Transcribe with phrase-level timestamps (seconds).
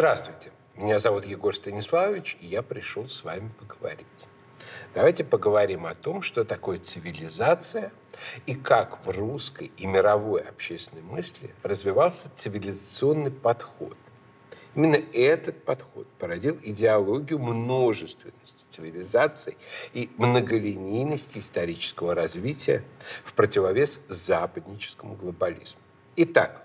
[0.00, 0.50] Здравствуйте.
[0.76, 4.06] Меня зовут Егор Станиславович, и я пришел с вами поговорить.
[4.94, 7.92] Давайте поговорим о том, что такое цивилизация
[8.46, 13.98] и как в русской и мировой общественной мысли развивался цивилизационный подход.
[14.74, 19.58] Именно этот подход породил идеологию множественности цивилизаций
[19.92, 22.84] и многолинейности исторического развития
[23.22, 25.82] в противовес западническому глобализму.
[26.16, 26.64] Итак,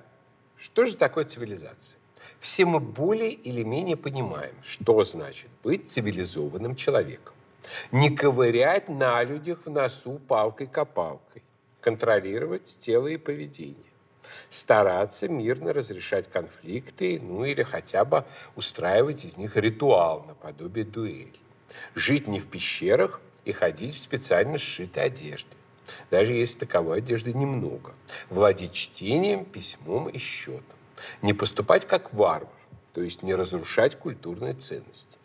[0.55, 1.99] что же такое цивилизация?
[2.45, 7.33] Все мы более или менее понимаем, что значит быть цивилизованным человеком.
[7.91, 11.41] Не ковырять на людях в носу палкой-копалкой.
[11.81, 13.91] Контролировать тело и поведение.
[14.51, 21.33] Стараться мирно разрешать конфликты, ну или хотя бы устраивать из них ритуал наподобие дуэли.
[21.95, 25.49] Жить не в пещерах и ходить в специально сшитой одежде
[26.11, 27.93] даже если таковой одежды немного.
[28.29, 30.75] Владеть чтением, письмом и счетом.
[31.21, 32.49] Не поступать как варвар,
[32.93, 35.17] то есть не разрушать культурные ценности.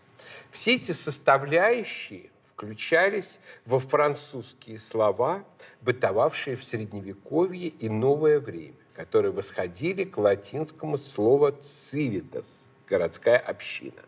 [0.51, 5.45] Все эти составляющие включались во французские слова,
[5.81, 14.03] бытовавшие в Средневековье и новое время, которые восходили к латинскому слову «civitas»– городская община.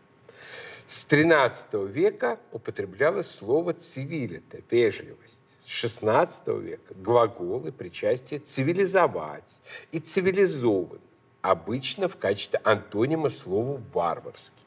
[0.85, 5.41] С XIII века употреблялось слово «цивилита»– вежливость.
[5.65, 11.01] С XVI века глаголы причастие «цивилизовать» и «цивилизован»
[11.43, 14.63] обычно в качестве антонима слову «варварский».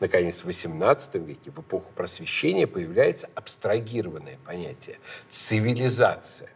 [0.00, 6.50] Наконец, в XVIII веке, в эпоху просвещения, появляется абстрагированное понятие– цивилизация.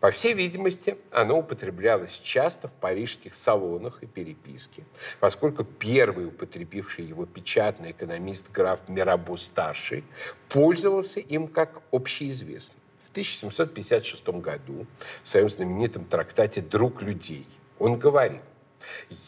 [0.00, 4.84] По всей видимости, оно употреблялось часто в парижских салонах и переписке,
[5.20, 10.04] поскольку первый употребивший его печатный экономист граф Мирабо-старший
[10.48, 12.80] пользовался им как общеизвестным.
[13.06, 14.86] В 1756 году
[15.22, 17.46] в своем знаменитом трактате «Друг людей»
[17.78, 18.42] он говорит,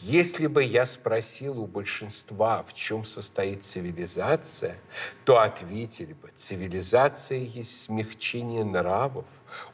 [0.01, 4.77] если бы я спросил у большинства, в чем состоит цивилизация,
[5.25, 9.25] то ответили бы, цивилизация есть смягчение нравов,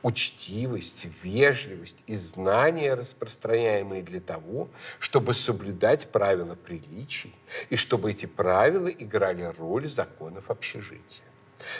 [0.01, 4.69] учтивость, вежливость и знания, распространяемые для того,
[4.99, 7.33] чтобы соблюдать правила приличий
[7.69, 11.25] и чтобы эти правила играли роль законов общежития.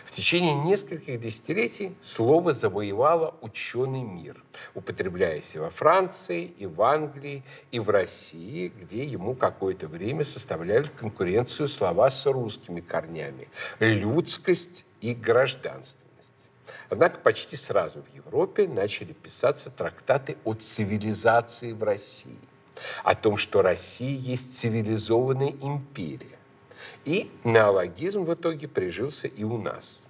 [0.05, 7.43] В течение нескольких десятилетий слово завоевало ученый мир, употребляясь и во Франции, и в Англии,
[7.71, 13.49] и в России, где ему какое-то время составляли конкуренцию слова с русскими корнями–
[13.79, 16.33] людскость и гражданственность.
[16.89, 22.37] Однако почти сразу в Европе начали писаться трактаты о цивилизации в России,
[23.03, 26.37] о том, что Россия есть цивилизованная империя,
[27.05, 30.03] и неологизм в итоге прижился и у нас.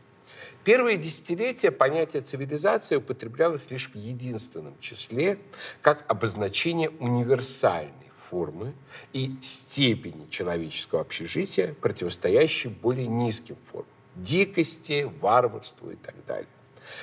[0.64, 5.38] Первые десятилетия понятие цивилизации употреблялось лишь в единственном числе
[5.82, 7.92] как обозначение универсальной
[8.30, 8.74] формы
[9.12, 16.48] и степени человеческого общежития, противостоящей более низким формам– дикости, варварству и так далее.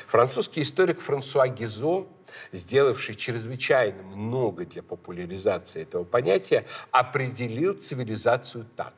[0.07, 2.07] Французский историк Франсуа Гизо,
[2.53, 8.95] сделавший чрезвычайно много для популяризации этого понятия, определил цивилизацию так.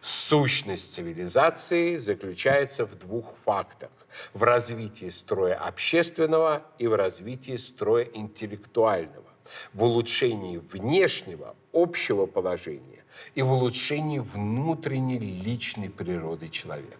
[0.00, 3.90] Сущность цивилизации заключается в двух фактах.
[4.34, 9.28] В развитии строя общественного и в развитии строя интеллектуального.
[9.72, 13.04] В улучшении внешнего, общего положения
[13.34, 16.96] и в улучшении внутренней личной природы человека.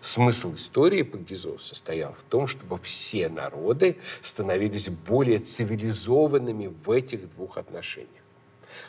[0.00, 1.18] Смысл истории по
[1.58, 8.10] состоял в том, чтобы все народы становились более цивилизованными в этих двух отношениях.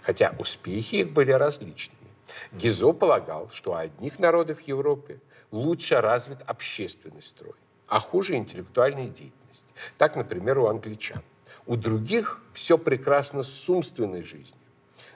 [0.01, 1.96] Хотя успехи их были различными.
[2.51, 5.19] Гизо полагал, что у одних народов Европы
[5.51, 7.55] лучше развит общественный строй,
[7.87, 9.73] а хуже интеллектуальная деятельность.
[9.97, 11.21] Так, например, у англичан.
[11.65, 14.55] У других все прекрасно с умственной жизнью,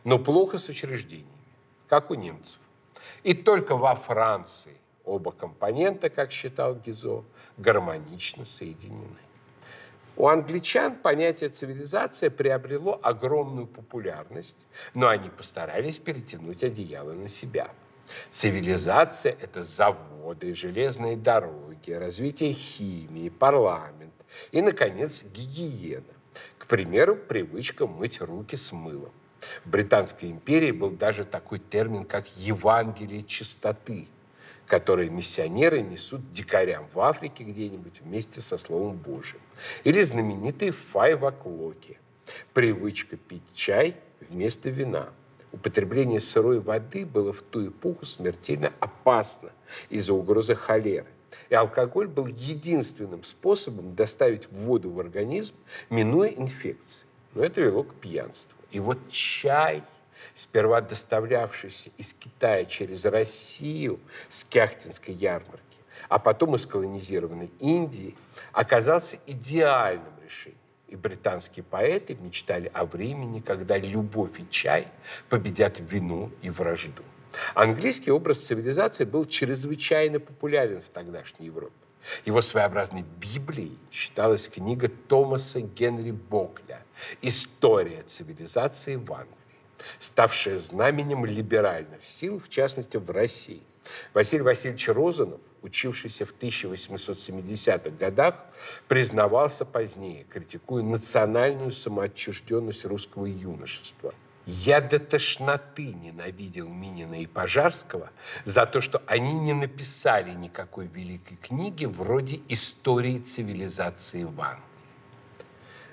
[0.04, 1.30] но плохо с учреждениями,
[1.88, 2.60] как у немцев.
[3.24, 4.76] И только во Франции
[5.06, 7.24] оба компонента, как считал Гизо,
[7.58, 9.18] гармонично соединены.
[10.18, 14.58] У англичан понятие цивилизация приобрело огромную популярность,
[14.94, 17.72] но они постарались перетянуть одеяло на себя.
[18.30, 24.14] Цивилизация– это заводы, железные дороги, развитие химии, парламент
[24.52, 26.04] и, наконец, гигиена.
[26.58, 29.12] К примеру, привычка мыть руки с мылом.
[29.64, 34.08] В Британской империи был даже такой термин, как «Евангелие чистоты»,
[34.72, 39.42] которые миссионеры несут дикарям в Африке где-нибудь вместе со Словом Божьим.
[39.84, 42.00] Или знаменитые файваклоки–
[42.54, 45.10] привычка пить чай вместо вина.
[45.52, 49.52] Употребление сырой воды было в ту эпоху смертельно опасно
[49.90, 51.08] из-за угрозы холеры.
[51.50, 55.54] И алкоголь был единственным способом доставить воду в организм,
[55.90, 57.08] минуя инфекции.
[57.34, 58.58] Но это вело к пьянству.
[58.72, 59.84] И вот чай
[60.34, 65.80] сперва доставлявшийся из Китая через Россию с Кяхтинской ярмарки,
[66.10, 68.16] а потом из колонизированной Индии,
[68.52, 70.60] оказался идеальным решением.
[70.88, 74.90] И британские поэты мечтали о времени, когда любовь и чай
[75.30, 77.04] победят вину и вражду.
[77.54, 81.74] Английский образ цивилизации был чрезвычайно популярен в тогдашней Европе.
[82.26, 86.84] Его своеобразной Библией считалась книга Томаса Генри Бокля
[87.22, 89.36] «История цивилизации в Англии»,
[90.00, 93.62] ставшая знаменем либеральных сил, в частности, в России.
[94.14, 98.36] Василий Васильевич Розанов, учившийся в 1870-х годах,
[98.88, 104.14] признавался позднее, критикуя национальную самоотчужденность русского юношества–
[104.46, 108.10] я до тошноты ненавидел Минина и Пожарского
[108.44, 114.71] за то, что они не написали никакой великой книги вроде «Истории цивилизации в Англии».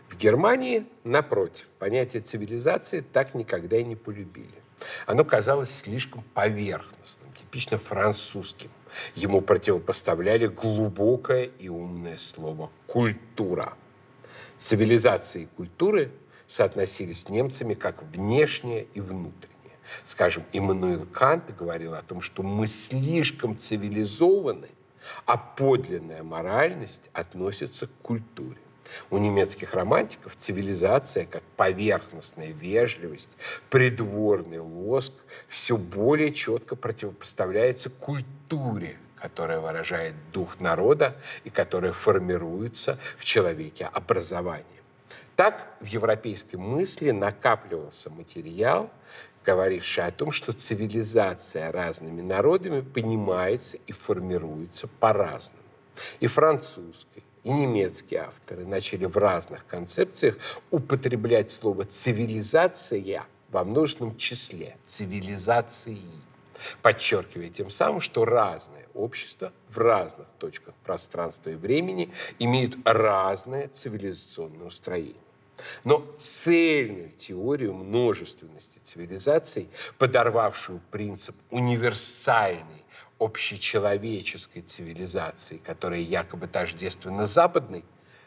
[0.08, 4.48] В Германии, напротив, понятие цивилизации так никогда и не полюбили.
[5.06, 8.70] Оно казалось слишком поверхностным, типично французским.
[9.14, 13.74] Ему противопоставляли глубокое и умное слово «культура».
[14.56, 16.10] Цивилизации и культуры–
[16.48, 19.54] соотносились с немцами как внешнее и внутреннее.
[20.04, 24.70] Скажем, Иммануил Кант говорил о том, что мы слишком цивилизованы,
[25.24, 28.58] а подлинная моральность относится к культуре.
[29.10, 33.36] У немецких романтиков цивилизация, как поверхностная вежливость,
[33.70, 35.12] придворный лоск,
[35.48, 44.64] все более четко противопоставляется культуре, которая выражает дух народа и которая формируется в человеке образованием.
[45.36, 48.90] Так в европейской мысли накапливался материал,
[49.44, 55.62] говоривший о том, что цивилизация разными народами понимается и формируется по-разному.
[56.20, 60.36] И французской, и немецкие авторы начали в разных концепциях
[60.70, 65.98] употреблять слово «цивилизация» во множественном числе «цивилизации»,
[66.82, 74.66] подчеркивая тем самым, что разные общества в разных точках пространства и времени имеют разное цивилизационное
[74.66, 75.22] устроение.
[75.84, 79.68] Но цельную теорию множественности цивилизаций,
[79.98, 82.84] подорвавшую принцип универсальной
[83.18, 87.84] общечеловеческой цивилизации, которая якобы тождественна западной,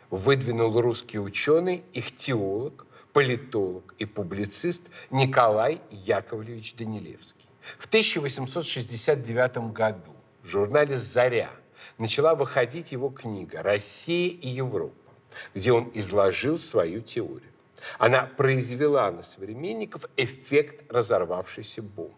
[0.09, 7.45] выдвинул русский ученый, их теолог, политолог и публицист Николай Яковлевич Данилевский.
[7.77, 11.51] В 1869 году в журнале «Заря»
[11.97, 15.01] начала выходить его книга «Россия и Европа»
[15.53, 17.51] где он изложил свою теорию.
[17.97, 22.13] Она произвела на современников эффект разорвавшейся бомбы.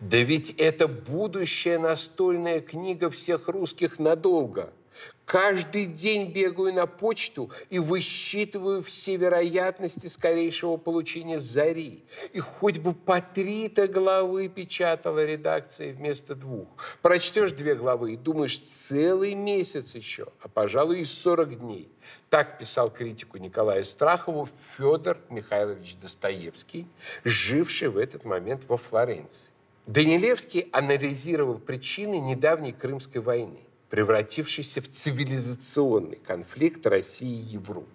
[0.00, 4.72] Да ведь это будущая настольная книга всех русских надолго–
[5.24, 12.04] Каждый день бегаю на почту и высчитываю все вероятности скорейшего получения зари.
[12.32, 16.68] И хоть бы по три-то главы печатала редакция вместо двух.
[17.00, 21.88] Прочтешь две главы и думаешь, целый месяц еще, а, пожалуй, и 40 дней.
[22.28, 26.86] Так писал критику Николая Страхову Федор Михайлович Достоевский,
[27.24, 29.51] живший в этот момент во Флоренции.
[29.86, 33.58] Данилевский анализировал причины недавней Крымской войны
[33.92, 37.90] превратившийся в цивилизационный конфликт России и Европы.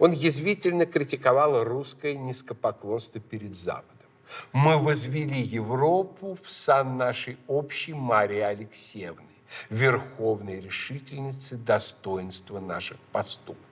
[0.00, 4.08] Он язвительно критиковал русское низкопоклонство перед Западом.
[4.52, 9.22] Мы возвели Европу в сан нашей общей Марии Алексеевны,
[9.68, 13.69] верховной решительницы достоинства наших поступков.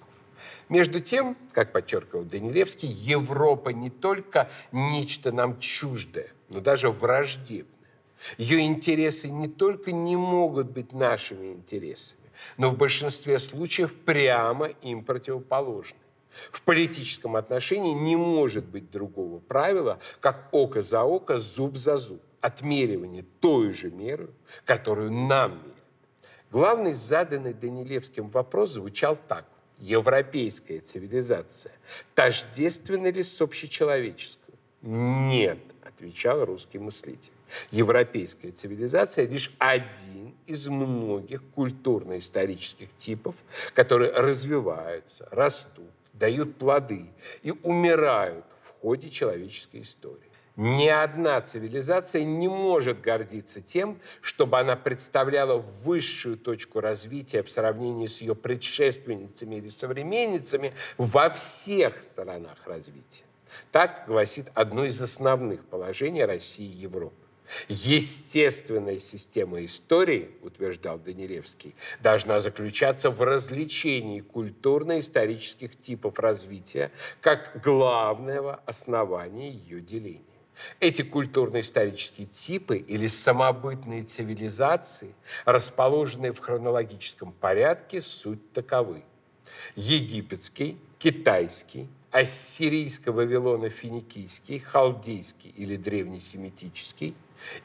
[0.69, 7.75] Между тем, как подчеркивал Данилевский, Европа не только нечто нам чуждое, но даже враждебное.
[8.37, 15.05] Ее интересы не только не могут быть нашими интересами, но в большинстве случаев прямо им
[15.05, 15.99] противоположны.
[16.53, 22.23] В политическом отношении не может быть другого правила, как око за око, зуб за зуб.
[22.41, 24.31] Отмеривание той же меры,
[24.65, 25.75] которую нам мерят.
[26.51, 29.45] Главный заданный Данилевским вопрос звучал так.
[29.81, 31.73] Европейская цивилизация
[32.15, 34.55] тождественна ли с общечеловеческой?
[34.83, 37.33] Нет, отвечал русский мыслитель.
[37.71, 43.37] Европейская цивилизация лишь один из многих культурно-исторических типов,
[43.75, 47.07] которые развиваются, растут, дают плоды
[47.43, 50.28] и умирают в ходе человеческой истории.
[50.59, 58.09] Ни одна цивилизация не может гордиться тем, чтобы она представляла высшую точку развития в сравнении
[58.09, 63.23] с ее предшественницами или современницами во всех сторонах развития.
[63.71, 67.15] Так гласит одно из основных положений России и Европы.
[67.69, 79.51] Естественная система истории, утверждал Данилевский, должна заключаться в развлечении культурно-исторических типов развития как главного основания
[79.53, 80.28] ее деления.
[80.81, 89.05] Эти культурно-исторические типы или самобытные цивилизации, расположенные в хронологическом порядке, суть таковы.
[89.77, 97.15] Египетский, китайский, ассирийско-вавилоно-финикийский, халдейский или древнесемитический,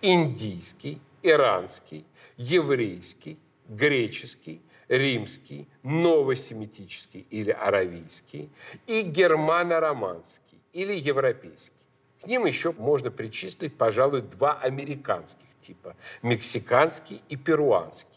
[0.02, 2.06] индийский, иранский,
[2.38, 8.50] еврейский, греческий, римский, новосемитический или аравийский
[8.86, 11.83] и германо-романский или европейский.
[12.24, 18.08] К ним еще можно причислить, пожалуй, два американских типа– мексиканский и перуанский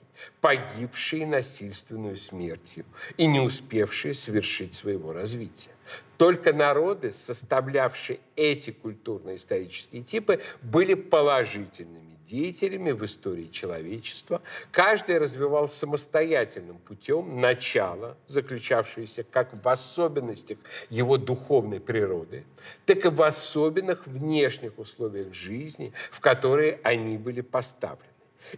[0.40, 2.84] погибшие насильственную смертью
[3.16, 5.72] и не успевшие совершить своего развития.
[6.16, 14.42] Только народы, составлявшие эти культурно-исторические типы, были положительными деятелями в истории человечества.
[14.70, 20.58] Каждый развивал самостоятельным путем начало, заключавшееся как в особенностях
[20.90, 22.44] его духовной природы,
[22.84, 28.10] так и в особенных внешних условиях жизни, в которые они были поставлены.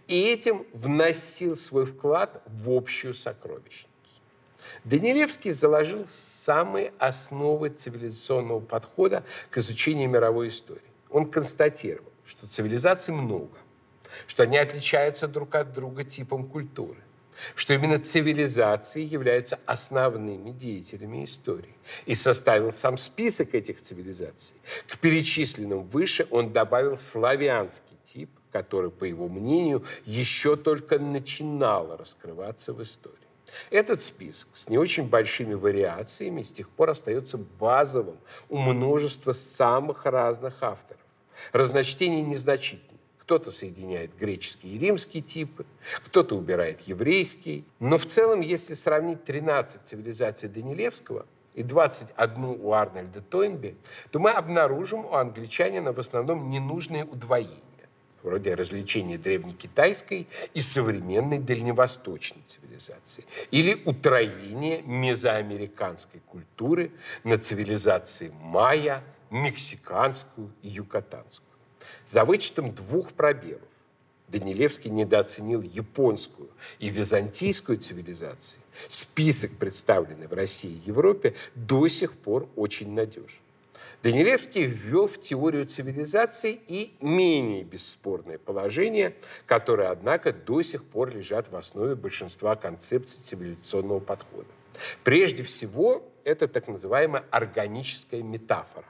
[0.06, 3.88] И этим вносил свой вклад в общую сокровищницу.
[4.84, 10.82] Данилевский заложил самые основы цивилизационного подхода к изучению мировой истории.
[11.10, 13.56] Он констатировал, что цивилизаций много,
[14.26, 16.98] что они отличаются друг от друга типом культуры,
[17.54, 21.74] что именно цивилизации являются основными деятелями истории.
[22.04, 24.56] И составил сам список этих цивилизаций.
[24.86, 32.74] К перечисленным выше он добавил славянский тип, который, по его мнению, еще только начинал раскрываться
[32.74, 33.16] в истории.
[33.70, 38.18] Этот список с не очень большими вариациями с тех пор остается базовым
[38.50, 41.00] у множества самых разных авторов.
[41.52, 42.98] Разночтение незначительно.
[43.18, 45.66] Кто-то соединяет греческие и римские типы,
[46.06, 47.64] кто-то убирает еврейский.
[47.78, 53.76] Но в целом, если сравнить 13 цивилизаций Данилевского и 21 у Арнольда Тойнби,
[54.10, 57.68] то мы обнаружим у англичанина в основном ненужные удвоения
[58.22, 66.92] вроде развлечения древнекитайской и современной дальневосточной цивилизации, или утроение мезоамериканской культуры
[67.24, 71.48] на цивилизации майя, мексиканскую и юкатанскую.
[72.06, 73.62] За вычетом двух пробелов
[74.28, 78.60] Данилевский недооценил японскую и византийскую цивилизации.
[78.88, 83.40] Список, представленный в России и Европе, до сих пор очень надежен.
[84.02, 89.16] Данилевский ввел в теорию цивилизации и менее бесспорное положение,
[89.46, 94.46] которые, однако, до сих пор лежат в основе большинства концепций цивилизационного подхода.
[95.02, 98.86] Прежде всего, это так называемая органическая метафора.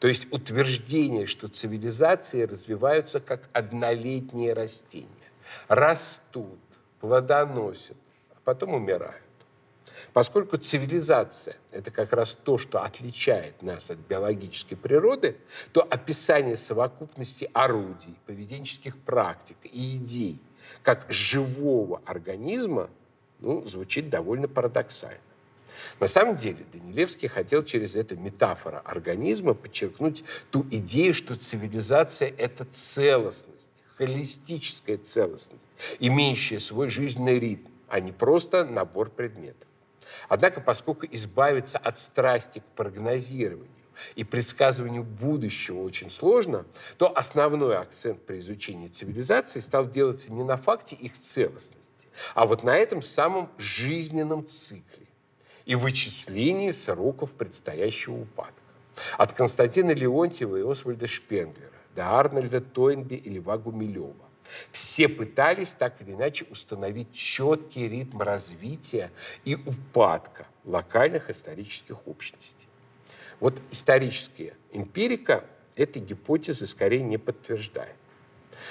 [0.00, 5.08] То есть утверждение, что цивилизации развиваются как однолетние растения.
[5.68, 6.58] Растут,
[7.00, 7.96] плодоносят,
[8.30, 9.22] а потом умирают.
[10.12, 15.36] Поскольку цивилизация– это как раз то, что отличает нас от биологической природы,
[15.72, 20.42] то описание совокупности орудий, поведенческих практик и идей
[20.82, 22.90] как живого организма
[23.40, 25.20] ну, звучит довольно парадоксально.
[26.00, 32.64] На самом деле Данилевский хотел через эту метафору организма подчеркнуть ту идею, что цивилизация– это
[32.64, 35.68] целостность, холистическая целостность,
[35.98, 39.68] имеющая свой жизненный ритм, а не просто набор предметов.
[40.28, 43.68] Однако, поскольку избавиться от страсти к прогнозированию
[44.14, 46.64] и предсказыванию будущего очень сложно,
[46.98, 52.62] то основной акцент при изучении цивилизации стал делаться не на факте их целостности, а вот
[52.62, 55.07] на этом самом жизненном цикле
[55.68, 58.54] и вычислении сроков предстоящего упадка.
[59.18, 64.16] От Константина Леонтьева и Освальда Шпенглера до Арнольда Тойнби и Льва Гумилева
[64.72, 69.12] все пытались так или иначе установить четкий ритм развития
[69.44, 72.66] и упадка локальных исторических общностей.
[73.38, 75.44] Вот историческая эмпирика
[75.76, 77.94] этой гипотезы скорее не подтверждает.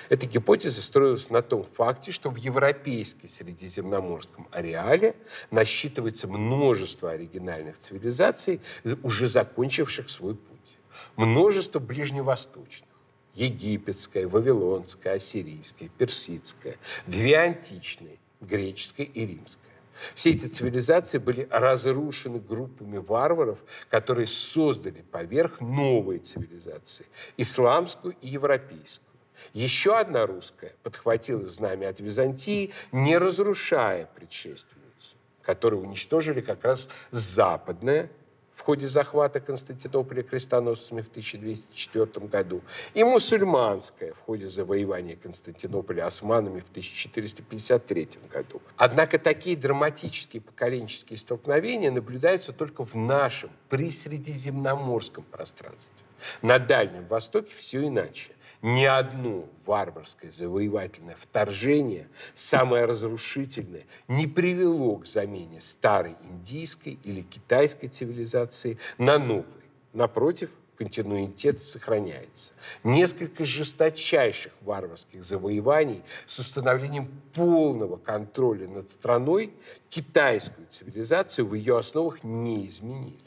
[0.09, 5.15] Эта гипотеза строилась на том факте, что в европейском средиземноморском ареале
[5.51, 8.61] насчитывается множество оригинальных цивилизаций,
[9.03, 10.77] уже закончивших свой путь.
[11.15, 12.89] Множество ближневосточных
[13.37, 19.67] египетская, вавилонская, ассирийская, персидская, две античные, греческая и римская.
[20.13, 27.05] Все эти цивилизации были разрушены группами варваров, которые создали поверх новые цивилизации–
[27.37, 29.06] исламскую и европейскую.
[29.53, 38.09] Еще одна русская подхватила знамя от Византии, не разрушая предшественницу, которую уничтожили как раз западная
[38.57, 42.63] в ходе захвата Константинополя крестоносцами в 1204 году,
[42.95, 48.59] и мусульманская в ходе завоевания Константинополя османами в 1453 году.
[48.75, 56.06] Однако такие драматические поколенческие столкновения наблюдаются только в нашем присредиземноморском пространстве.
[56.41, 58.31] На Дальнем Востоке все иначе.
[58.61, 67.87] Ни одно варварское завоевательное вторжение, самое разрушительное, не привело к замене старой индийской или китайской
[67.87, 69.45] цивилизации на новой.
[69.93, 72.53] Напротив, континуитет сохраняется.
[72.83, 79.53] Несколько жесточайших варварских завоеваний с установлением полного контроля над страной
[79.89, 83.26] китайскую цивилизацию в ее основах не изменили.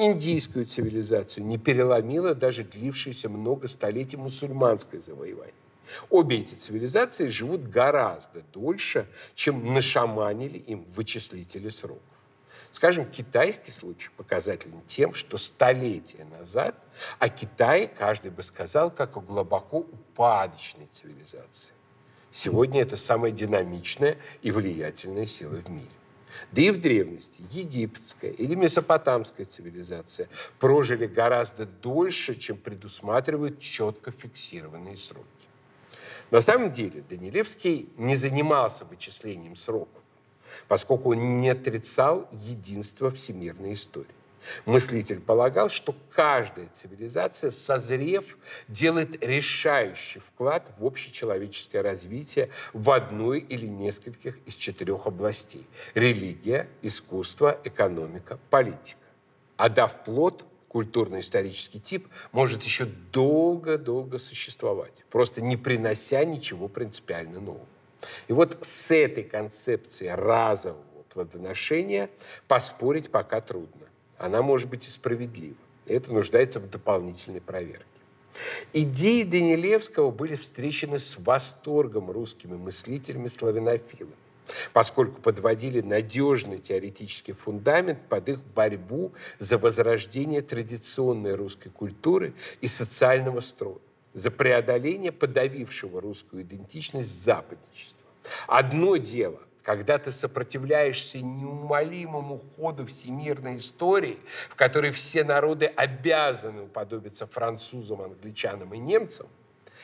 [0.00, 5.54] Индийскую цивилизацию не переломило даже длившееся много столетий мусульманское завоевание.
[6.08, 12.02] Обе эти цивилизации живут гораздо дольше, чем нашаманили им вычислители сроков.
[12.70, 16.76] Скажем, китайский случай показателен тем, что столетия назад
[17.18, 21.72] о Китае каждый бы сказал, как о глубоко упадочной цивилизации.
[22.30, 25.88] Сегодня это самая динамичная и влиятельная сила в мире.
[26.52, 34.96] Да и в древности египетская или месопотамская цивилизация прожили гораздо дольше, чем предусматривают четко фиксированные
[34.96, 35.26] сроки.
[36.30, 40.02] На самом деле Данилевский не занимался вычислением сроков
[40.66, 44.06] поскольку он не отрицал единство всемирной истории.
[44.66, 53.66] Мыслитель полагал, что каждая цивилизация, созрев, делает решающий вклад в общечеловеческое развитие в одной или
[53.66, 58.98] нескольких из четырех областей– религия, искусство, экономика, политика.
[59.56, 67.66] А дав плод, культурно-исторический тип может еще долго-долго существовать, просто не принося ничего принципиально нового.
[68.28, 72.10] И вот с этой концепцией разового плодоношения
[72.46, 73.87] поспорить пока трудно.
[74.18, 75.56] Она может быть и справедлива.
[75.86, 77.84] Это нуждается в дополнительной проверке.
[78.72, 84.14] Идеи Данилевского были встречены с восторгом русскими мыслителями-славянофилами,
[84.72, 93.40] поскольку подводили надежный теоретический фундамент под их борьбу за возрождение традиционной русской культуры и социального
[93.40, 93.78] строя
[94.12, 98.06] за преодоление подавившего русскую идентичность западничества.
[98.46, 107.26] Одно дело, когда ты сопротивляешься неумолимому ходу всемирной истории, в которой все народы обязаны уподобиться
[107.26, 109.26] французам, англичанам и немцам,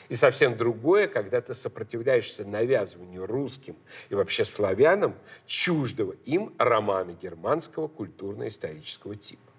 [0.08, 3.76] и совсем другое, когда ты сопротивляешься навязыванию русским
[4.08, 9.52] и вообще славянам чуждого им романа германского культурно-исторического типа.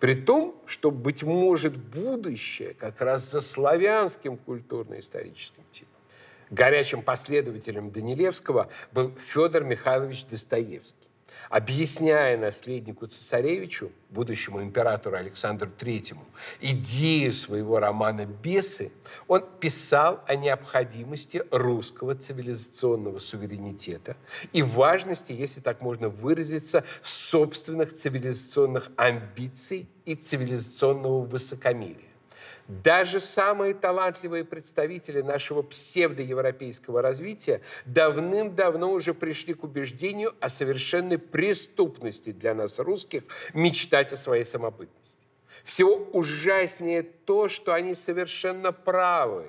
[0.00, 5.97] При том, что, быть может, будущее как раз за славянским культурно-историческим типом.
[6.50, 11.08] Горячим последователем Данилевского был Федор Михайлович Достоевский
[11.48, 16.24] объясняя наследнику цесаревичу, будущему императору Александру Третьему,
[16.60, 18.92] идею своего романа «Бесы»,
[19.26, 24.16] он писал о необходимости русского цивилизационного суверенитета
[24.52, 32.07] и важности, если так можно выразиться, собственных цивилизационных амбиций и цивилизационного высокомерия.
[32.68, 42.30] Даже самые талантливые представители нашего псевдоевропейского развития давным-давно уже пришли к убеждению о совершенной преступности
[42.30, 43.22] для нас, русских,
[43.54, 45.16] мечтать о своей самобытности.
[45.64, 49.46] Всего ужаснее то, что они совершенно правы,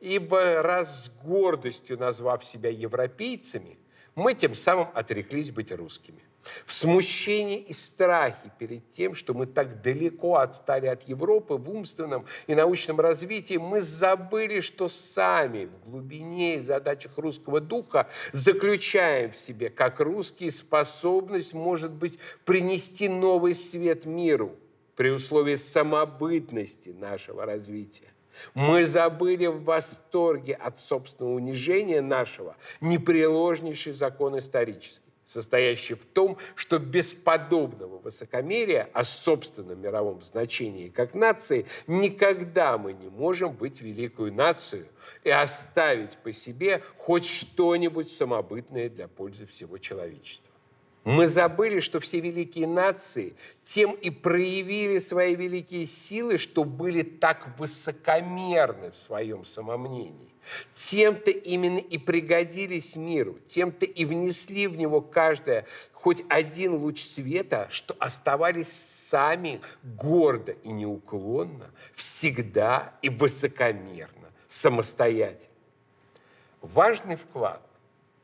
[0.00, 3.76] ибо раз с гордостью назвав себя европейцами,
[4.14, 6.22] мы тем самым отреклись быть русскими–
[6.64, 12.26] в смущении и страхе перед тем, что мы так далеко отстали от Европы в умственном
[12.46, 19.36] и научном развитии, мы забыли, что сами в глубине и задачах русского духа заключаем в
[19.36, 24.56] себе, как русские, способность, может быть, принести новый свет миру
[24.94, 28.08] при условии самобытности нашего развития.
[28.54, 36.78] Мы забыли в восторге от собственного унижения нашего непреложнейший закон исторический состоящий в том, что
[36.78, 44.30] без подобного высокомерия о собственном мировом значении как нации никогда мы не можем быть великой
[44.30, 44.86] нацией
[45.24, 50.55] и оставить по себе хоть что-нибудь самобытное для пользы всего человечества.
[51.06, 57.56] Мы забыли, что все великие нации тем и проявили свои великие силы, что были так
[57.60, 60.34] высокомерны в своем самомнении.
[60.72, 67.68] Тем-то именно и пригодились миру, тем-то и внесли в него каждое хоть один луч света,
[67.70, 75.54] что оставались сами гордо и неуклонно, всегда и высокомерно, самостоятельно.
[76.62, 77.62] Важный вклад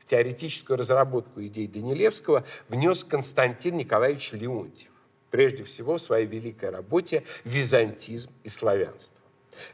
[0.05, 4.91] теоретическую разработку идей Данилевского внес Константин Николаевич Леонтьев,
[5.31, 9.19] прежде всего в своей великой работе «Византизм и славянство».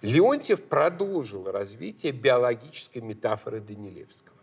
[0.02, 4.36] Леонтьев продолжил развитие биологической метафоры Данилевского.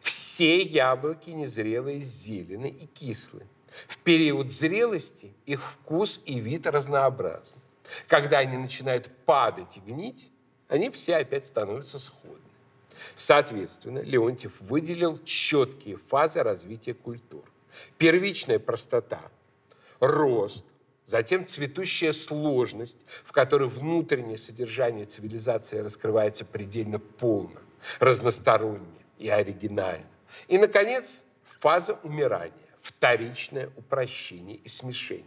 [0.00, 3.42] Все яблоки незрелые зелены и кислы.
[3.88, 7.60] В период зрелости их вкус и вид разнообразны.
[8.06, 10.30] Когда они начинают падать и гнить,
[10.68, 12.41] они все опять становятся сходны.
[13.14, 17.44] Соответственно, Леонтьев выделил четкие фазы развития культур.
[17.98, 19.22] Первичная простота,
[20.00, 20.64] рост,
[21.06, 27.60] затем цветущая сложность, в которой внутреннее содержание цивилизации раскрывается предельно полно,
[27.98, 28.86] разносторонне
[29.18, 30.06] и оригинально.
[30.48, 31.24] И, наконец,
[31.60, 35.26] фаза умирания, вторичное упрощение и смешение,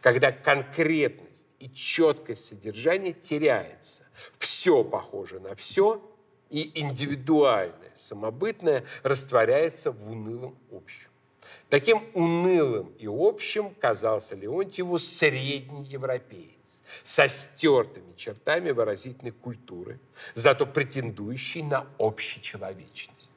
[0.00, 4.02] когда конкретность и четкость содержания теряется.
[4.38, 6.02] Все похоже на все,
[6.50, 11.08] и индивидуальное, самобытное растворяется в унылом общем.
[11.68, 16.50] Таким унылым и общим казался Леонтьеву средний европеец
[17.04, 20.00] со стертыми чертами выразительной культуры,
[20.34, 23.30] зато претендующий на общечеловечность.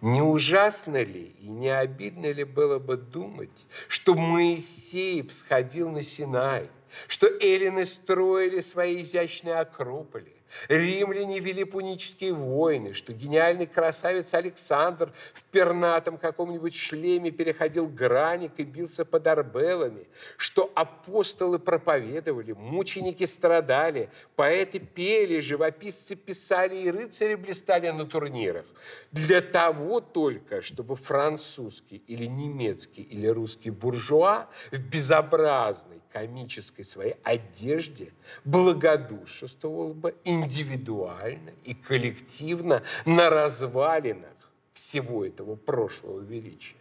[0.00, 6.68] Не ужасно ли и не обидно ли было бы думать, что Моисей всходил на Синай,
[7.06, 10.34] что эллины строили свои изящные акрополи,
[10.68, 18.64] Римляне вели пунические войны, что гениальный красавец Александр в пернатом каком-нибудь шлеме переходил граник и
[18.64, 27.88] бился под арбелами, что апостолы проповедовали, мученики страдали, поэты пели, живописцы писали и рыцари блистали
[27.90, 28.66] на турнирах.
[29.10, 38.12] Для того только, чтобы французский или немецкий или русский буржуа в безобразной комической своей одежде
[38.44, 44.30] благодушествовал бы индивидуально и коллективно на развалинах
[44.72, 46.76] всего этого прошлого величия.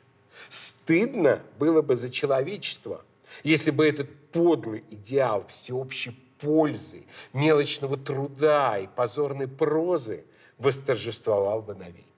[0.50, 3.04] Стыдно было бы за человечество,
[3.44, 10.26] если бы этот подлый идеал всеобщей пользы, мелочного труда и позорной прозы
[10.58, 12.11] восторжествовал бы навеки.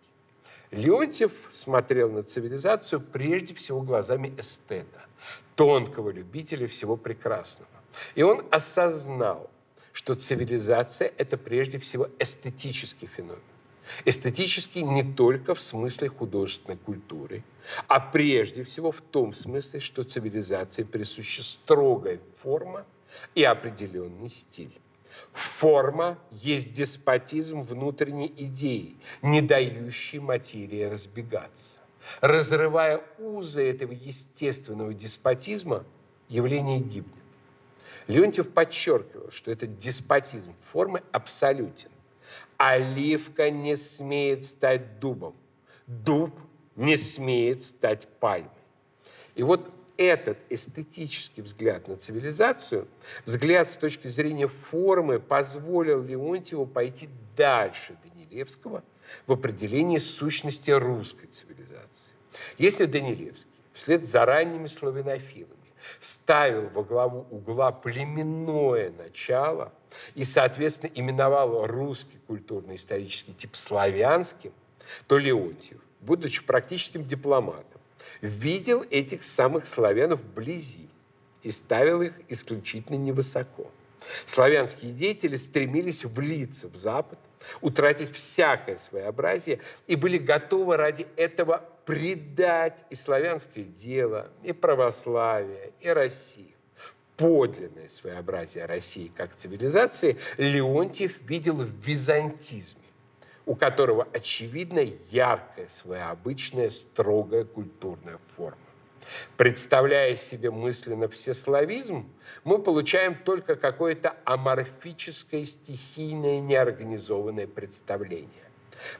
[0.74, 5.06] Леонтьев смотрел на цивилизацию прежде всего глазами эстета,
[5.56, 7.70] тонкого любителя всего прекрасного.
[8.16, 9.52] И он осознал,
[9.92, 13.40] что цивилизация– это прежде всего эстетический феномен.
[14.06, 17.44] Эстетический не только в смысле художественной культуры,
[17.88, 22.86] а прежде всего в том смысле, что цивилизации присуща строгая форма
[23.36, 24.74] и определенный стиль.
[25.32, 31.80] Форма есть деспотизм внутренней идеи, не дающий материи разбегаться.
[32.22, 35.86] Разрывая узы этого естественного деспотизма,
[36.28, 37.24] явление гибнет.
[38.08, 41.90] Леонтьев подчеркивал, что этот деспотизм формы абсолютен.
[42.58, 45.36] Оливка не смеет стать дубом,
[45.88, 46.38] дуб
[46.76, 48.50] не смеет стать пальмой.
[49.36, 52.88] И вот этот эстетический взгляд на цивилизацию,
[53.26, 58.84] взгляд с точки зрения формы, позволил Леонтьеву пойти дальше Данилевского
[59.28, 62.14] в определении сущности русской цивилизации.
[62.58, 65.54] Если Данилевский вслед за ранними славянофилами
[66.00, 69.74] ставил во главу угла племенное начало
[70.16, 74.54] и, соответственно, именовал русский культурно-исторический тип славянским,
[75.08, 77.82] то Леонтьев, будучи практическим дипломатом,
[78.22, 80.90] видел этих самых славянов вблизи
[81.42, 83.68] и ставил их исключительно невысоко.
[84.26, 87.20] Славянские деятели стремились влиться в Запад,
[87.62, 95.90] утратить всякое своеобразие и были готовы ради этого предать и славянское дело, и православие, и
[95.90, 96.48] Россию.
[97.18, 102.83] Подлинное своеобразие России как цивилизации Леонтьев видел в византизме
[103.46, 108.58] у которого, очевидно, яркая, своеобычная, строгая культурная форма.
[109.36, 112.10] Представляя себе мысленно всеславизм,
[112.44, 118.30] мы получаем только какое-то аморфическое, стихийное, неорганизованное представление.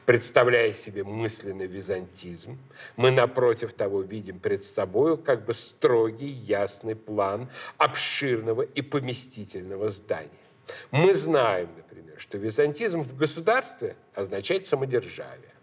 [0.06, 2.58] Представляя себе мысленный византизм,
[2.96, 10.30] мы напротив того видим пред собой как бы строгий, ясный план обширного и поместительного здания.
[10.90, 15.54] Мы знаем, например, что византизм в государстве означает самодержавие.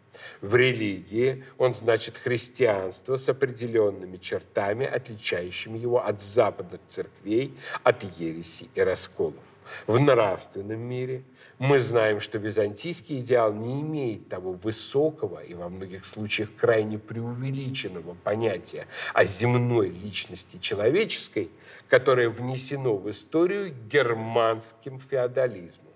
[0.41, 8.69] В религии он значит христианство с определенными чертами, отличающими его от западных церквей, от ереси
[8.75, 9.43] и расколов.
[9.87, 11.23] В нравственном мире
[11.59, 18.15] мы знаем, что византийский идеал не имеет того высокого и во многих случаях крайне преувеличенного
[18.15, 21.51] понятия о земной личности человеческой,
[21.87, 25.90] которое внесено в историю германским феодализмом.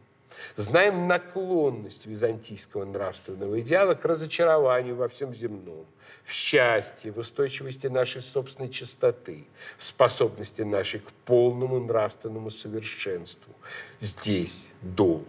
[0.55, 5.85] Знаем наклонность византийского нравственного идеала к разочарованию во всем земном,
[6.23, 9.45] в счастье, в устойчивости нашей собственной чистоты,
[9.77, 13.53] в способности нашей к полному нравственному совершенству.
[13.99, 15.25] Здесь долу.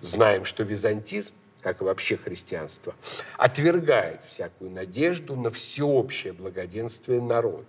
[0.00, 2.94] Знаем, что византизм как и вообще христианство,
[3.36, 7.66] отвергает всякую надежду на всеобщее благоденствие народов.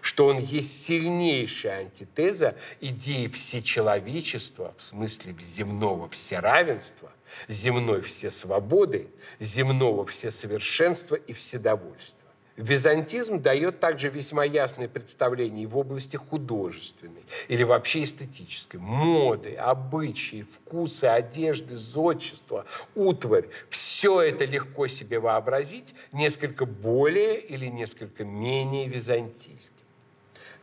[0.00, 7.12] Что он есть сильнейшая антитеза идеи всечеловечества в смысле земного всеравенства,
[7.48, 12.25] земной всесвободы, земного всесовершенства и вседовольства.
[12.56, 18.78] Византизм дает также весьма ясное представление в области художественной или вообще эстетической.
[18.78, 22.64] Моды, обычаи, вкусы, одежды, зодчество,
[22.94, 23.48] утварь.
[23.68, 29.74] Все это легко себе вообразить несколько более или несколько менее византийским.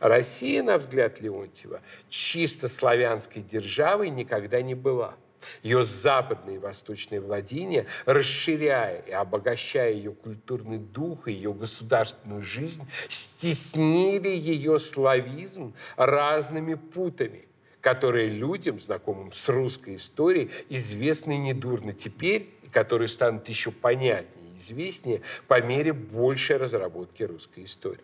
[0.00, 5.14] Россия, на взгляд Леонтьева, чисто славянской державой никогда не была–
[5.62, 12.86] ее западные и восточные владения, расширяя и обогащая ее культурный дух и ее государственную жизнь,
[13.08, 17.46] стеснили ее славизм разными путами,
[17.80, 24.56] которые людям, знакомым с русской историей, известны недурно теперь, и которые станут еще понятнее и
[24.56, 28.00] известнее по мере большей разработки русской истории.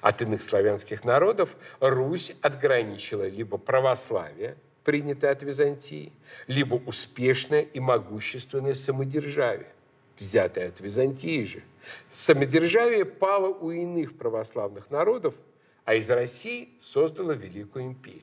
[0.00, 6.12] От иных славянских народов Русь отграничила либо православие– принятое от Византии,
[6.46, 9.72] либо успешное и могущественное самодержавие,
[10.18, 11.62] взятое от Византии же.
[12.10, 15.34] Самодержавие пало у иных православных народов,
[15.84, 18.22] а из России создало Великую империю.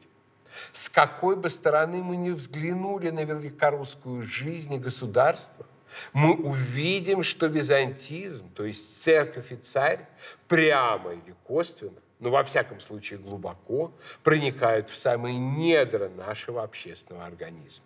[0.74, 5.66] С какой бы стороны мы ни взглянули на великорусскую жизнь и государство,
[6.14, 10.08] мы увидим, что византизм, то есть церковь и царь,
[10.48, 17.86] прямо или косвенно но во всяком случае глубоко проникают в самые недра нашего общественного организма.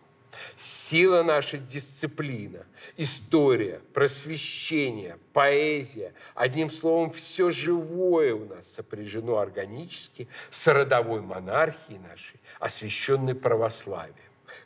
[0.56, 2.66] Сила наша дисциплина,
[2.98, 12.40] история, просвещение, поэзия, одним словом, все живое у нас сопряжено органически с родовой монархией нашей,
[12.60, 14.18] освященной православием,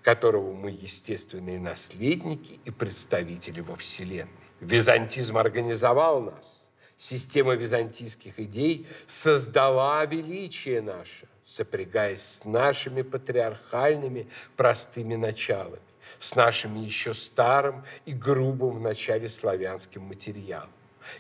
[0.04, 4.32] которого мы естественные наследники и представители во Вселенной.
[4.62, 6.64] Византизм организовал нас–
[6.98, 15.80] система византийских идей создала величие наше, сопрягаясь с нашими патриархальными простыми началами,
[16.20, 20.70] с нашим еще старым и грубым в начале славянским материалом,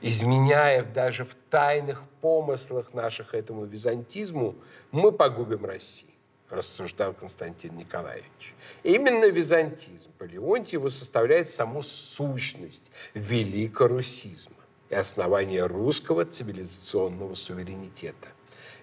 [0.02, 4.56] изменяя даже в тайных помыслах наших этому византизму,
[4.92, 6.12] мы погубим Россию
[6.50, 8.56] рассуждал Константин Николаевич.
[8.84, 14.57] Именно византизм по Леонтьеву составляет саму сущность великорусизма
[14.90, 18.28] и основание русского цивилизационного суверенитета.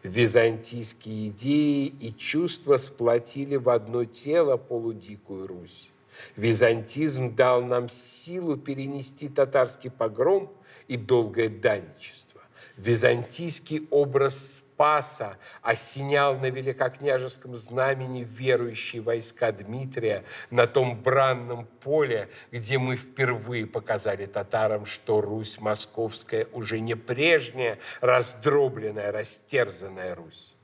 [0.02, 5.90] Византийские идеи и чувства сплотили в одно тело полудикую Русь.
[6.36, 10.52] Византизм дал нам силу перенести татарский погром
[10.88, 12.42] и долгое данничество.
[12.76, 22.78] Византийский образ Спаса осенял на великокняжеском знамени верующие войска Дмитрия на том бранном поле, где
[22.78, 30.56] мы впервые показали татарам, что Русь московская уже не прежняя раздробленная, растерзанная Русь.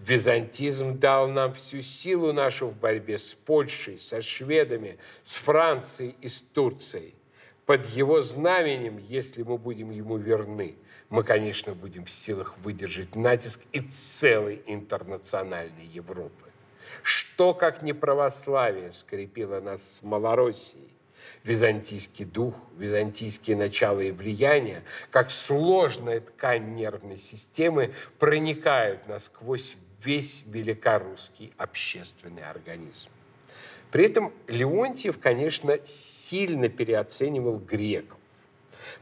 [0.00, 6.26] Византизм дал нам всю силу нашу в борьбе с Польшей, со шведами, с Францией и
[6.26, 7.14] с Турцией.
[7.64, 10.74] Под его знаменем, если мы будем ему верны,
[11.12, 16.50] мы, конечно, будем в силах выдержать натиск и целой интернациональной Европы.
[17.02, 20.88] Что, как не православие, скрепило нас с Малороссией?
[21.44, 31.52] Византийский дух, византийские начала и влияния, как сложная ткань нервной системы, проникают насквозь весь великорусский
[31.58, 33.10] общественный организм.
[33.90, 38.16] При этом Леонтьев, конечно, сильно переоценивал греков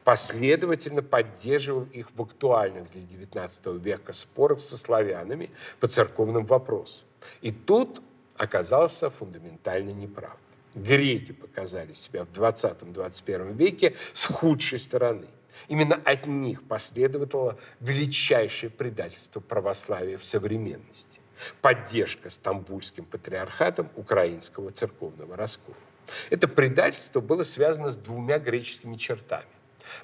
[0.04, 7.06] последовательно поддерживал их в актуальных для XIX века спорах со славянами по церковным вопросам.
[7.40, 8.02] И тут
[8.36, 10.36] оказался фундаментально неправ.
[10.74, 15.26] Греки показали себя в 20-21 веке с худшей стороны.
[15.68, 21.20] Именно от них последовало величайшее предательство православия в современности.
[21.60, 25.76] Поддержка стамбульским патриархатом украинского церковного раскола.
[26.28, 29.46] Это предательство было связано с двумя греческими чертами.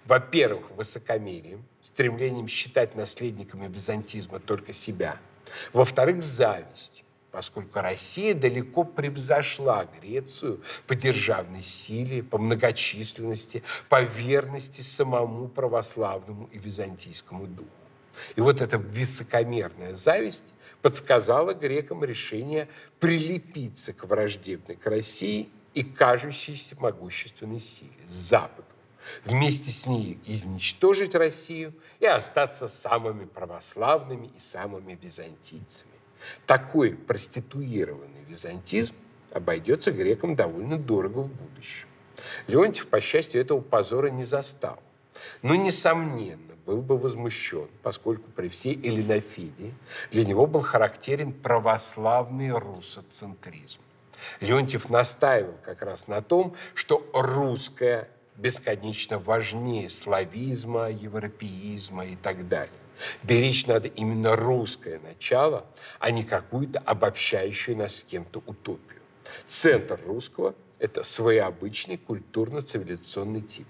[0.04, 5.18] Во-первых, высокомерием, стремлением считать наследниками византизма только себя.
[5.72, 15.48] Во-вторых, завистью, поскольку Россия далеко превзошла Грецию по державной силе, по многочисленности, по верности самому
[15.48, 17.68] православному и византийскому духу.
[18.34, 22.68] И вот эта высокомерная зависть подсказала грекам решение
[22.98, 28.64] прилепиться к враждебной к России и кажущейся могущественной силе, Западу
[29.24, 35.92] вместе с ней изничтожить Россию и остаться самыми православными и самыми византийцами.
[36.46, 38.94] Такой проституированный византизм
[39.32, 41.88] обойдется грекам довольно дорого в будущем.
[42.46, 44.82] Леонтьев, по счастью, этого позора не застал.
[45.42, 49.72] но, несомненно, был бы возмущен, поскольку при всей эллинофилии
[50.10, 53.80] для него был характерен православный русоцентризм.
[54.40, 62.72] Леонтьев настаивал как раз на том, что русское бесконечно важнее славизма, европеизма и так далее.
[63.22, 65.66] Беречь надо именно русское начало,
[65.98, 69.00] а не какую-то обобщающую нас с кем-то утопию.
[69.46, 73.66] Центр русского– это своеобычный культурно-цивилизационный тип.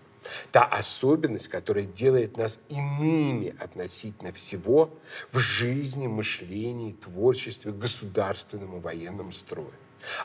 [0.51, 4.91] Та особенность, которая делает нас иными относительно всего
[5.31, 9.71] в жизни, мышлении, творчестве, государственном и военном строе.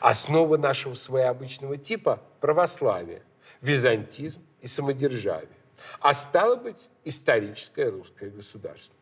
[0.00, 3.22] Основа нашего своеобычного типа– православие,
[3.62, 5.48] византизм и самодержавие.
[6.00, 8.94] А стало быть, историческое русское государство.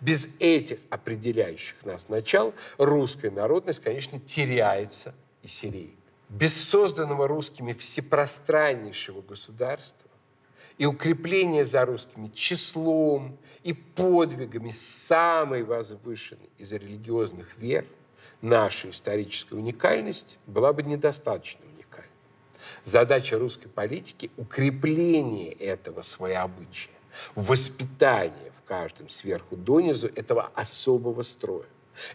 [0.00, 5.94] Без этих определяющих нас начал русская народность, конечно, теряется и сереет.
[6.28, 10.10] Без созданного русскими всепространнейшего государства
[10.76, 17.86] и укрепления за русскими числом и подвигами самой возвышенной из религиозных вер–
[18.40, 21.77] наша историческая уникальность была бы недостаточно уникальна.
[22.84, 26.92] Задача русской политики– укрепление этого своеобычия,
[27.34, 31.66] воспитание в каждом сверху донизу этого особого строя.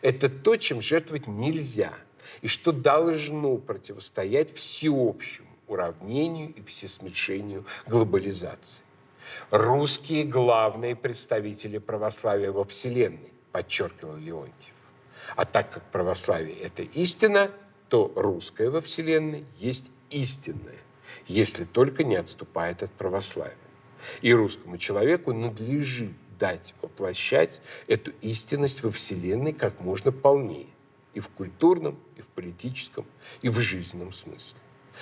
[0.02, 1.94] Это то, чем жертвовать нельзя,
[2.42, 8.84] и что должно противостоять всеобщему уравнению и всесмешению глобализации.
[9.52, 14.74] Русские– главные представители православия во Вселенной, подчеркивал Леонтьев.
[15.36, 17.50] А так как православие– это истина,
[17.90, 20.80] то русское во Вселенной есть истинное,
[21.28, 23.58] если только не отступает от православия.
[24.22, 30.68] И русскому человеку надлежит дать воплощать эту истинность во Вселенной как можно полнее
[31.14, 33.06] и в культурном, и в политическом,
[33.42, 34.58] и в жизненном смысле.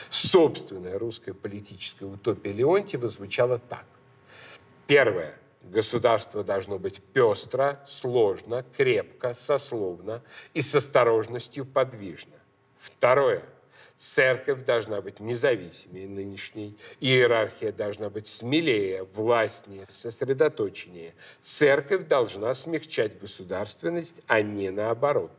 [0.10, 3.86] Собственная русская политическая утопия Леонтьева звучала так.
[4.88, 5.38] Первое.
[5.64, 10.24] Государство должно быть пестро, сложно, крепко, сословно
[10.56, 12.34] и с осторожностью подвижно.
[12.80, 13.44] Второе.
[14.02, 21.14] Церковь должна быть независимее нынешней, иерархия должна быть смелее, властнее, сосредоточеннее.
[21.40, 25.32] Церковь должна смягчать государственность, а не наоборот.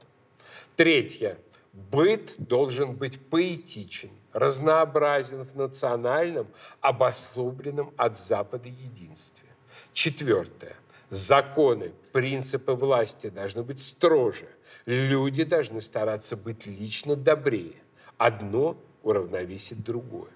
[0.77, 1.38] Третье.
[1.72, 6.46] Быт должен быть поэтичен, разнообразен в национальном,
[6.81, 9.48] обособленном от Запада единстве.
[9.92, 10.77] Четвертое.
[11.11, 14.46] Законы, принципы власти должны быть строже.
[14.87, 17.83] Люди должны стараться быть лично добрее.
[18.22, 20.30] Одно уравновесит другое.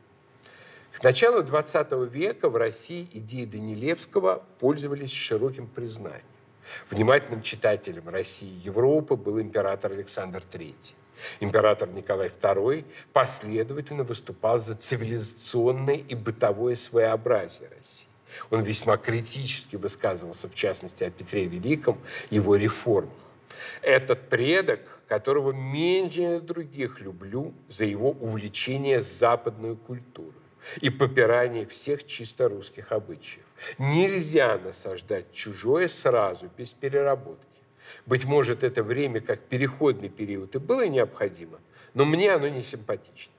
[0.91, 6.25] К началу XX века в России идеи Данилевского пользовались широким признанием.
[6.91, 10.75] Внимательным читателем России и Европы был император Александр III.
[11.39, 18.09] Император Николай II последовательно выступал за цивилизационное и бытовое своеобразие России.
[18.51, 23.15] Он весьма критически высказывался, в частности, о Петре Великом, его реформах.
[23.81, 30.35] Этот предок, которого меньше других люблю за его увлечение западной культурой
[30.81, 33.45] и попирание всех чисто русских обычаев.
[33.79, 37.45] Нельзя насаждать чужое сразу, без переработки.
[38.05, 41.61] Быть может, это время как переходный период и было необходимо,
[41.95, 43.33] но мне оно не симпатично.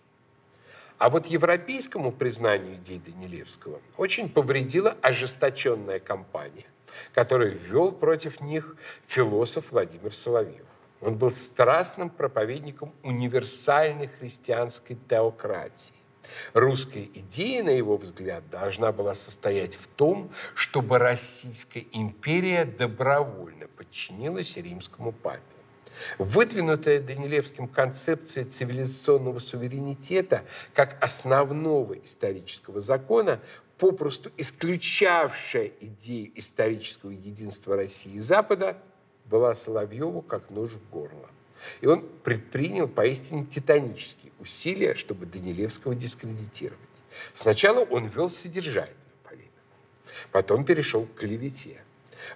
[0.98, 6.66] А вот европейскому признанию идей Данилевского очень повредила ожесточенная кампания,
[7.14, 8.76] которую ввел против них
[9.06, 10.66] философ Владимир Соловьев.
[11.02, 15.94] Он был страстным проповедником универсальной христианской теократии.
[16.54, 24.58] Русская идея, на его взгляд, должна была состоять в том, чтобы Российская империя добровольно подчинилась
[24.58, 25.42] римскому папе.
[26.18, 33.40] Выдвинутая Данилевским концепция цивилизационного суверенитета как основного исторического закона,
[33.78, 38.78] попросту исключавшая идею исторического единства России и Запада,
[39.30, 41.30] была Соловьеву как нож в горло.
[41.82, 46.80] И он предпринял поистине титанические усилия, чтобы Данилевского дискредитировать.
[47.34, 49.52] Сначала он вел содержательную полемику,
[50.32, 51.82] потом перешел к клевете,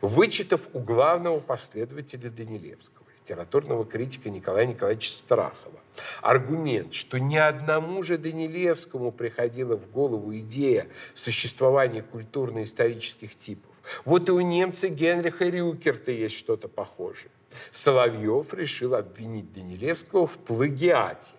[0.02, 5.80] вычитав у главного последователя Данилевского литературного критика Николая Николаевича Страхова.
[6.22, 13.71] Аргумент, что ни одному же Данилевскому приходила в голову идея существования культурно-исторических типов.
[14.06, 17.32] Вот и у немца Генриха Рюкерта есть что-то похожее.
[17.72, 21.36] Соловьев решил обвинить Данилевского в плагиате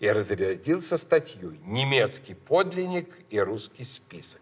[0.00, 4.40] и разрядился статьей «Немецкий подлинник и русский список».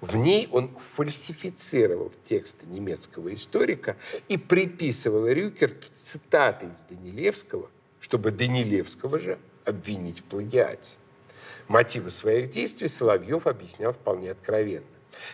[0.00, 3.96] В ней он фальсифицировал тексты немецкого историка
[4.28, 7.70] и приписывал Рюкерту цитаты из Данилевского,
[8.00, 10.96] чтобы Данилевского же обвинить в плагиате.
[11.68, 14.86] Мотивы своих действий Соловьев объяснял вполне откровенно.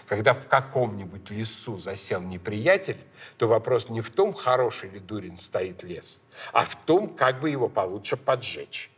[0.07, 2.99] Когда в каком-нибудь лесу засел неприятель,
[3.37, 6.23] то вопрос не в том, хороший ли дурин стоит лес,
[6.53, 8.91] а в том, как бы его получше поджечь.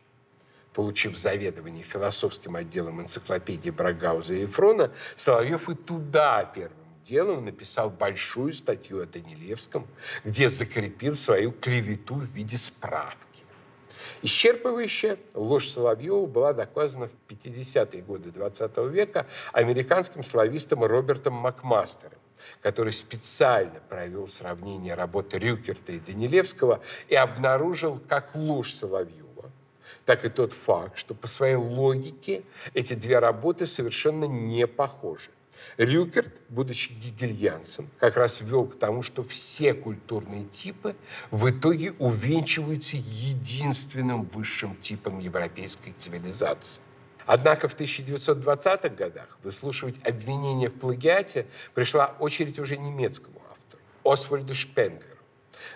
[0.73, 8.53] Получив заведование философским отделом энциклопедии Брагауза и Ефрона, Соловьев и туда первым делом написал большую
[8.53, 9.87] статью о Данилевском,
[10.25, 13.30] где закрепил свою клевету в виде справки.
[14.23, 22.19] Исчерпывающая ложь Соловьева была доказана в 50-е годы 20 века американским славистом Робертом Макмастером,
[22.61, 29.51] который специально провел сравнение работы Рюкерта и Данилевского и обнаружил как ложь Соловьева,
[30.05, 32.43] так и тот факт, что по своей логике
[32.75, 35.31] эти две работы совершенно не похожи.
[35.77, 40.97] Рюкерт, будучи гегельянцем, как раз вел к тому, что все культурные типы
[41.31, 46.83] в итоге увенчиваются единственным высшим типом европейской цивилизации.
[47.27, 55.21] Однако в 1920-х годах выслушивать обвинения в плагиате пришла очередь уже немецкому автору, Освальду Шпенглеру.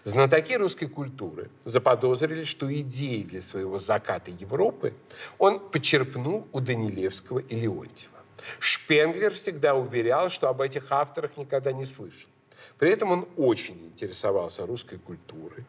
[0.03, 4.95] Знатоки русской культуры заподозрили, что идеи для своего заката Европы
[5.39, 8.14] он почерпнул у Данилевского и Леонтьева.
[8.59, 12.29] Шпенглер всегда уверял, что об этих авторах никогда не слышал.
[12.79, 15.65] При этом он очень интересовался русской культурой,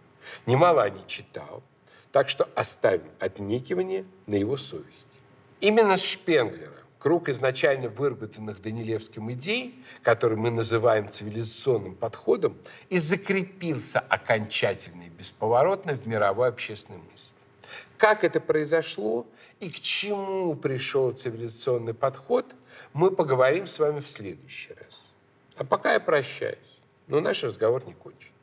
[0.45, 1.63] немало о ней читал,
[2.11, 5.19] так что оставим отнекивание на его совести.
[5.59, 6.71] Именно с Шпенглера
[7.05, 12.57] круг изначально выработанных Данилевским идей, который мы называем цивилизационным подходом,
[12.89, 17.34] и закрепился окончательно и бесповоротно в мировой общественной мысли.
[17.97, 19.25] Как это произошло
[19.59, 22.45] и к чему пришел цивилизационный подход,
[22.93, 25.13] мы поговорим с вами в следующий раз.
[25.55, 28.34] А пока я прощаюсь, но наш разговор не кончен.